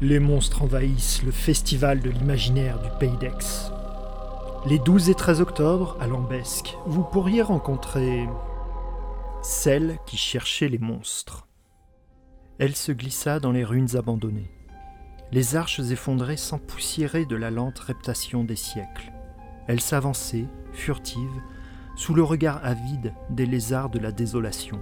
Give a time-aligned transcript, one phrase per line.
[0.00, 3.72] Les monstres envahissent le festival de l'imaginaire du Pays d'Aix.
[4.64, 8.28] Les 12 et 13 octobre, à Lambesque, vous pourriez rencontrer
[9.42, 11.48] celle qui cherchait les monstres.
[12.60, 14.52] Elle se glissa dans les ruines abandonnées.
[15.32, 19.12] Les arches effondrées s'empoussiéraient de la lente reptation des siècles.
[19.66, 21.42] Elle s'avançait, furtive,
[21.96, 24.80] sous le regard avide des lézards de la désolation.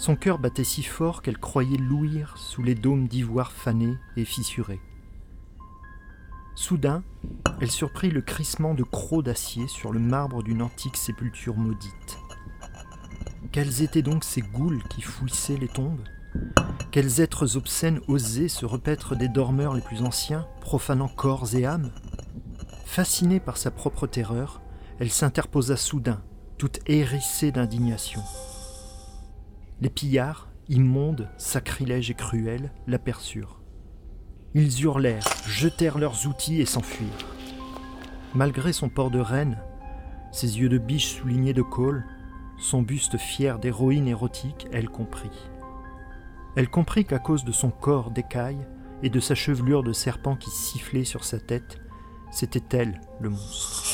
[0.00, 4.80] Son cœur battait si fort qu'elle croyait louir sous les dômes d'ivoire fanés et fissurés.
[6.54, 7.02] Soudain,
[7.60, 12.18] elle surprit le crissement de crocs d'acier sur le marbre d'une antique sépulture maudite.
[13.52, 16.00] Quels étaient donc ces goules qui fouissaient les tombes?
[16.92, 21.92] Quels êtres obscènes osaient se repaître des dormeurs les plus anciens, profanant corps et âmes
[22.86, 24.62] Fascinée par sa propre terreur,
[24.98, 26.22] elle s'interposa soudain,
[26.56, 28.22] toute hérissée d'indignation.
[29.82, 33.60] Les pillards, immondes, sacrilèges et cruels, l'aperçurent.
[34.52, 37.08] Ils hurlèrent, jetèrent leurs outils et s'enfuirent.
[38.34, 39.58] Malgré son port de reine,
[40.32, 42.04] ses yeux de biche soulignés de colle,
[42.58, 45.48] son buste fier d'héroïne érotique, elle comprit.
[46.56, 48.66] Elle comprit qu'à cause de son corps d'écaille
[49.02, 51.78] et de sa chevelure de serpent qui sifflait sur sa tête,
[52.30, 53.84] c'était elle le monstre.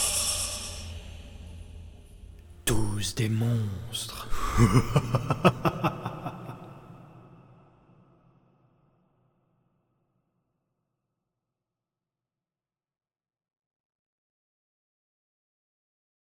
[2.65, 4.29] Tous des monstres.